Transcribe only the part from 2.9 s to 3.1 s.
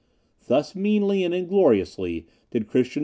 IV.